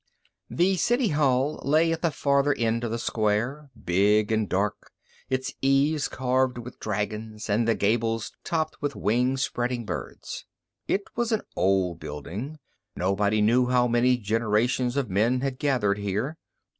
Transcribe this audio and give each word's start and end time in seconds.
The 0.49 0.77
City 0.77 1.09
Hall 1.09 1.61
lay 1.63 1.91
at 1.91 2.01
the 2.01 2.09
farther 2.09 2.55
end 2.55 2.83
of 2.83 2.89
the 2.89 2.97
square, 2.97 3.69
big 3.85 4.31
and 4.31 4.49
dark, 4.49 4.91
its 5.29 5.53
eaves 5.61 6.07
carved 6.07 6.57
with 6.57 6.79
dragons, 6.79 7.47
and 7.51 7.67
the 7.67 7.75
gables 7.75 8.31
topped 8.43 8.81
with 8.81 8.95
wing 8.95 9.37
spreading 9.37 9.85
birds. 9.85 10.45
It 10.87 11.03
was 11.15 11.31
an 11.31 11.43
old 11.55 11.99
building; 11.99 12.57
nobody 12.95 13.41
knew 13.43 13.67
how 13.67 13.87
many 13.87 14.17
generations 14.17 14.97
of 14.97 15.11
men 15.11 15.41
had 15.41 15.59
gathered 15.59 15.99
here. 15.99 16.35